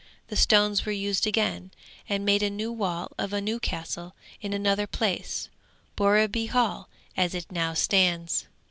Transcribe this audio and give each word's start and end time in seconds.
The 0.29 0.35
stones 0.35 0.83
were 0.83 0.91
used 0.91 1.27
again, 1.27 1.69
and 2.09 2.25
made 2.25 2.41
a 2.41 2.49
new 2.49 2.71
wall 2.71 3.11
of 3.19 3.33
a 3.33 3.39
new 3.39 3.59
castle 3.59 4.15
in 4.41 4.51
another 4.51 4.87
place 4.87 5.47
Borreby 5.95 6.47
Hall 6.49 6.89
as 7.15 7.35
it 7.35 7.51
now 7.51 7.75
stands. 7.75 8.47